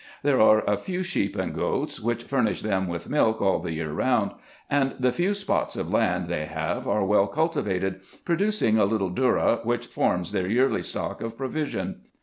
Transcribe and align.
There 0.23 0.41
are 0.41 0.63
a 0.65 0.77
few 0.79 1.03
sheep 1.03 1.35
and 1.35 1.53
goats, 1.53 1.99
which 1.99 2.23
furnish 2.23 2.63
them 2.63 2.87
with 2.87 3.07
milk 3.07 3.39
all 3.39 3.59
the 3.59 3.73
year 3.73 3.91
round; 3.91 4.31
and 4.67 4.95
the 4.99 5.11
few 5.11 5.35
spots 5.35 5.75
of 5.75 5.93
land 5.93 6.25
they 6.25 6.45
have 6.47 6.87
are 6.87 7.05
well 7.05 7.27
cultivated, 7.27 8.01
producing 8.25 8.79
a 8.79 8.85
little 8.85 9.11
dhourra, 9.11 9.63
which 9.63 9.85
forms 9.85 10.31
their 10.31 10.47
yearly 10.47 10.81
stock 10.81 11.21
of 11.21 11.37
pro 11.37 11.49
vision. 11.49 11.97